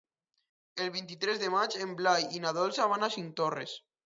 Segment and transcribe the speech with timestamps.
[0.85, 3.79] El vint-i-tres de maig en Blai i na Dolça van a Cinctorres.